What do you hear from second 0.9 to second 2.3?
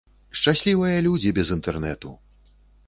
людзі без інтэрнэту!